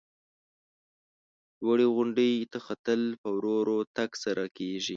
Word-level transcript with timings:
لوړې 1.63 1.87
غونډۍ 1.95 2.33
ته 2.51 2.57
ختل 2.65 3.01
په 3.21 3.29
ورو 3.37 3.53
ورو 3.59 3.77
تگ 3.95 4.11
سره 4.23 4.43
کیږي. 4.57 4.89